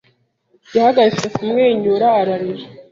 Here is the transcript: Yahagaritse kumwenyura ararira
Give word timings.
Yahagaritse 0.75 1.27
kumwenyura 1.35 2.07
ararira 2.21 2.65